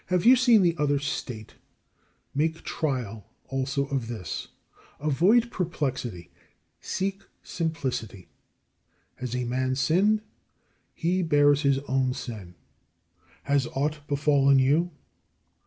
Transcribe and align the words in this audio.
26. 0.07 0.23
You 0.25 0.31
have 0.31 0.39
seen 0.39 0.61
the 0.63 0.75
other 0.81 0.97
state, 0.97 1.55
make 2.33 2.63
trial 2.63 3.27
also 3.49 3.85
of 3.89 4.07
this. 4.07 4.47
Avoid 4.99 5.51
perplexity; 5.51 6.31
seek 6.79 7.21
simplicity. 7.43 8.27
Has 9.17 9.35
a 9.35 9.43
man 9.43 9.75
sinned? 9.75 10.23
He 10.95 11.21
bears 11.21 11.61
his 11.61 11.77
own 11.87 12.15
sin. 12.15 12.55
Has 13.43 13.67
aught 13.75 13.99
befallen 14.07 14.57
you? 14.57 14.89